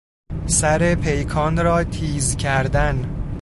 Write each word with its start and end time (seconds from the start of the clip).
سر 0.45 0.95
پیکان 0.95 1.57
را 1.57 1.83
تیز 1.83 2.35
کردن 2.37 3.17